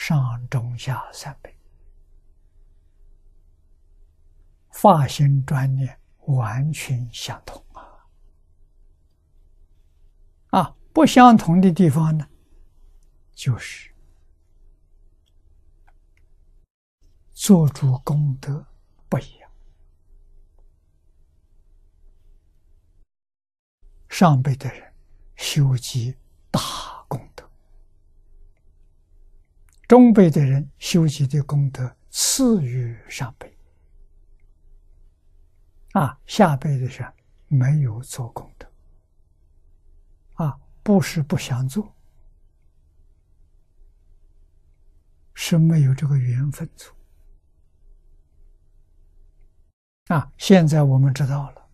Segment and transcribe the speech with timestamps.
[0.00, 1.54] 上中下三辈，
[4.70, 8.08] 发心专念完全相同啊！
[10.58, 12.26] 啊，不相同的地方呢，
[13.34, 13.94] 就是
[17.34, 18.66] 做主功德
[19.06, 19.50] 不一样。
[24.08, 24.94] 上辈的人
[25.36, 26.16] 修积
[26.50, 26.99] 大。
[29.90, 33.58] 中辈的人修习的功德次于上辈，
[35.94, 37.12] 啊，下辈的人
[37.48, 38.70] 没有做功德，
[40.34, 41.92] 啊，不是不想做，
[45.34, 46.96] 是没有这个缘分做。
[50.06, 51.68] 啊，现在我们知道了，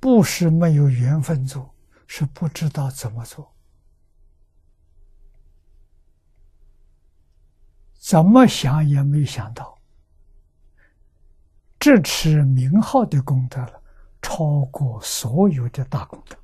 [0.00, 1.72] 不是没有缘分做，
[2.08, 3.54] 是不知道怎么做。
[8.08, 9.78] 怎么想也没想到，
[11.78, 13.82] 这持名号的功德了，
[14.22, 16.34] 超过所有的大功德。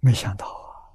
[0.00, 0.92] 没想到啊！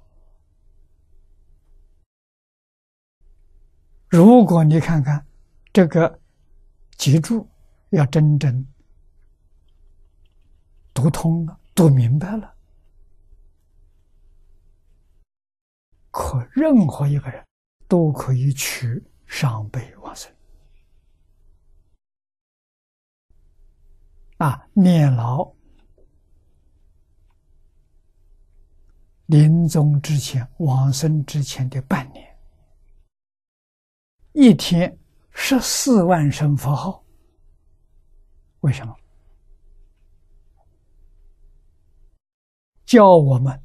[4.06, 5.26] 如果你看看
[5.72, 6.20] 这个
[6.96, 7.48] 脊柱，
[7.90, 8.64] 要真正
[10.94, 12.54] 读通了、读明白了，
[16.12, 17.44] 可任何一个人。
[17.96, 20.30] 都可以取上辈往生
[24.36, 24.68] 啊！
[24.74, 25.50] 念老
[29.24, 32.38] 临终之前、往生之前的半年，
[34.34, 34.94] 一天
[35.30, 37.02] 十四万声佛号，
[38.60, 38.94] 为什么？
[42.84, 43.58] 叫我们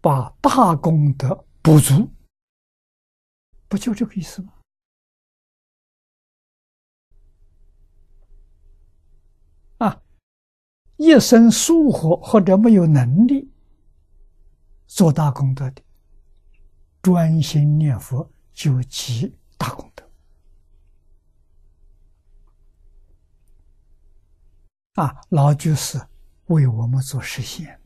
[0.00, 1.44] 把大功德。
[1.66, 2.08] 补足，
[3.66, 4.52] 不就这个意思吗？
[9.78, 10.00] 啊，
[10.96, 13.50] 一生疏忽或者没有能力
[14.86, 15.82] 做大功德的，
[17.02, 20.08] 专心念佛就积大功德。
[25.02, 26.00] 啊，老居士
[26.44, 27.82] 为我们做实现。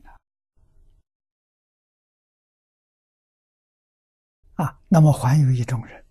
[4.61, 6.05] 啊，那么还有一种人，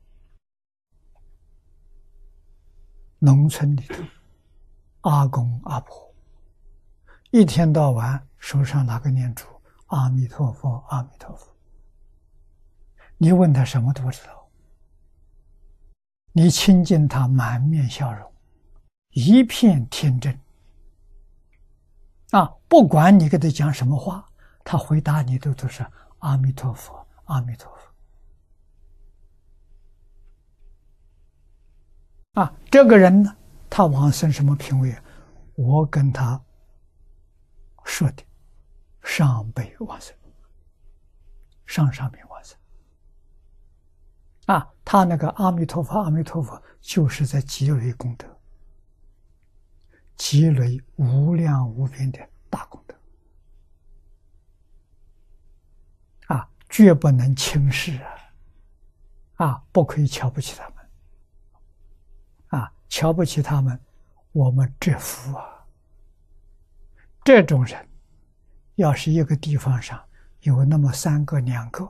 [3.21, 4.03] 农村里头，
[5.03, 6.13] 阿公阿婆，
[7.31, 9.47] 一天到晚手上拿个念珠，
[9.87, 11.47] 阿弥陀佛，阿弥陀佛。
[13.19, 14.49] 你问他什么都不知道，
[16.33, 18.33] 你亲近他，满面笑容，
[19.11, 20.37] 一片天真。
[22.33, 24.27] 啊，不管你给他讲什么话，
[24.65, 25.87] 他回答你都都是
[26.19, 27.90] 阿弥陀佛，阿弥陀佛。
[32.35, 33.37] 啊，这个人呢，
[33.69, 34.97] 他往生什么品位？
[35.57, 36.41] 我跟他
[37.85, 38.23] 说的，
[39.03, 40.15] 上辈往生，
[41.67, 42.57] 上上辈往生。
[44.47, 48.27] 啊，他那个阿弥陀佛，阿弥陀佛，就是在积累功德，
[50.17, 52.95] 积累无量无边的大功德，
[56.35, 57.97] 啊，绝不能轻视
[59.35, 60.80] 啊，啊，不可以瞧不起他们。
[62.91, 63.81] 瞧不起他们，
[64.33, 65.65] 我们折服啊！
[67.25, 67.89] 这种人，
[68.75, 70.05] 要是一个地方上
[70.41, 71.89] 有那么三个两个，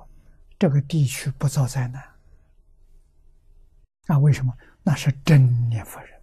[0.59, 2.05] 这个地区不遭灾难。
[4.07, 4.57] 那为什么？
[4.83, 6.21] 那是真念佛人，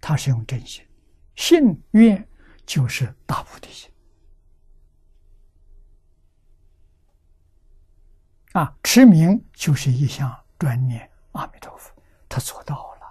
[0.00, 0.84] 他是用真心，
[1.36, 2.26] 信愿
[2.64, 3.90] 就是大菩提心
[8.52, 11.91] 啊，持名就是一项专念阿弥陀佛。
[12.32, 13.02] 他做到了。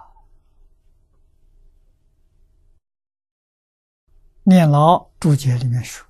[4.42, 6.04] 念老注解里面说：“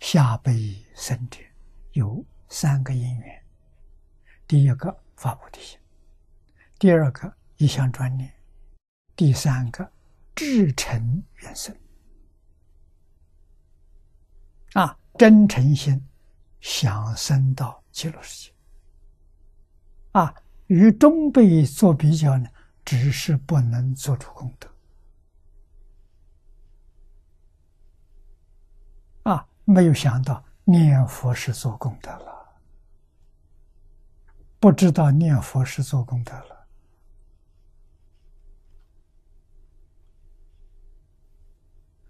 [0.00, 1.38] 下辈生者
[1.92, 3.44] 有三个因缘，
[4.46, 5.78] 第一个发菩提心，
[6.78, 8.32] 第二个一向专念，
[9.14, 9.92] 第三个
[10.34, 11.76] 至诚愿生。
[14.72, 16.02] 啊，真诚心
[16.62, 18.54] 想生到极乐世界。
[20.12, 20.34] 啊。”
[20.70, 22.48] 与中辈做比较呢，
[22.84, 24.70] 只是不能做出功德
[29.24, 29.44] 啊！
[29.64, 32.48] 没有想到念佛是做功德了，
[34.60, 36.66] 不知道念佛是做功德了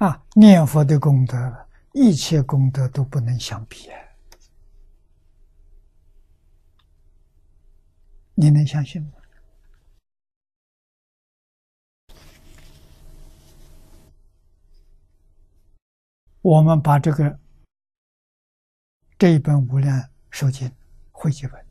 [0.07, 0.23] 啊！
[0.35, 3.99] 念佛的功德一切功德都不能相比啊！
[8.41, 9.13] 你能相信吗？
[16.41, 17.39] 我们把这个
[19.19, 20.67] 这一本《无量寿经》
[21.13, 21.67] 汇集本，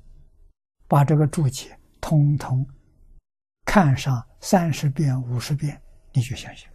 [0.88, 2.63] 把这个注解通通
[3.66, 5.81] 看上三十遍、五十遍，
[6.13, 6.69] 你就相信。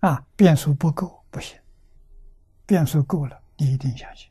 [0.00, 1.60] 啊，变数不够不行，
[2.64, 4.30] 变数够了，你一定相信。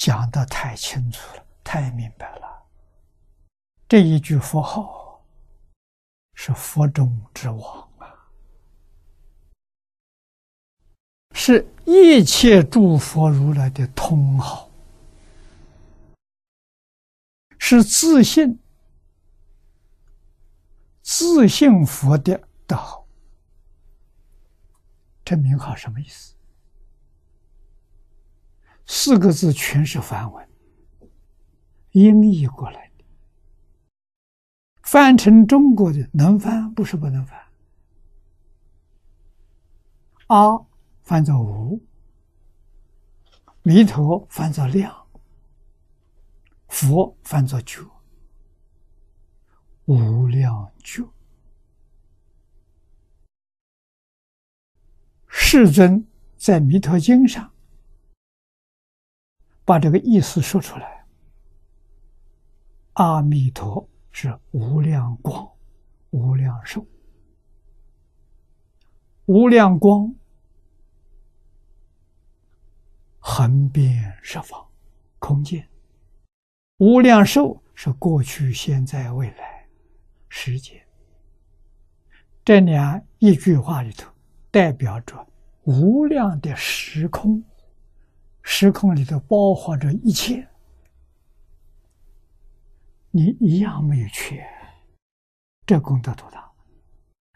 [0.00, 2.62] 讲的太清楚了，太明白了。
[3.86, 5.22] 这一句佛号
[6.32, 8.08] 是佛中之王啊，
[11.32, 14.70] 是一切诸佛如来的通号，
[17.58, 18.58] 是自信。
[21.02, 23.04] 自信佛的道，
[25.22, 26.34] 这名号什么意思？
[28.92, 30.48] 四个字全是梵文，
[31.92, 33.04] 音译过来的，
[34.82, 37.40] 翻成中国的能翻不是不能翻。
[40.26, 40.66] 阿
[41.04, 41.80] 翻作无，
[43.62, 45.06] 弥陀翻作量，
[46.66, 47.88] 佛翻作觉。
[49.84, 51.08] 无量觉，
[55.28, 56.04] 世尊
[56.36, 57.52] 在《弥陀经》上
[59.70, 61.06] 把这个意思说出来：
[62.94, 65.48] 阿弥陀是无量光、
[66.10, 66.84] 无量寿、
[69.26, 70.12] 无量光，
[73.20, 74.66] 横遍十方
[75.20, 75.62] 空间；
[76.78, 79.68] 无量寿是过去、现在、未来。
[80.28, 80.84] 时间，
[82.44, 84.10] 这两一句话里头，
[84.50, 85.24] 代表着
[85.62, 87.40] 无量的时空，
[88.42, 90.48] 时空里头包含着一切，
[93.10, 94.44] 你一样没有缺。
[95.66, 96.50] 这功德多大？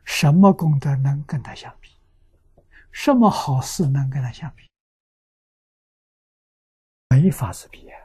[0.04, 1.90] 什么功德能跟他相比？
[2.92, 4.68] 什么好事能跟他相比？
[7.08, 8.00] 没法子比啊！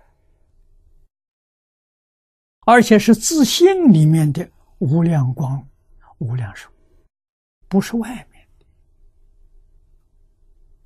[2.65, 4.49] 而且是自信里面的。
[4.79, 5.67] 无量光，
[6.19, 6.71] 无量寿，
[7.67, 8.38] 不是外面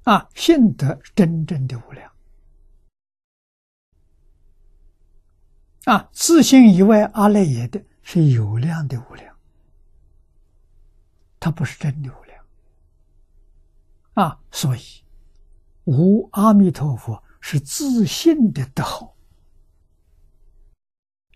[0.03, 0.29] 啊！
[0.35, 2.11] 信德真正的无量
[5.85, 6.09] 啊！
[6.11, 9.33] 自信以外，阿赖耶的是有量的无量，
[11.39, 12.45] 它不是真的无量
[14.15, 14.39] 啊！
[14.51, 14.81] 所以，
[15.85, 19.15] 无阿弥陀佛是自信的德号，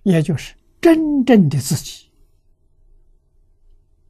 [0.04, 2.07] 也就是真正的自己。